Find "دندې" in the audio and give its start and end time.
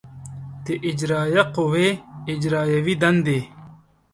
3.01-3.39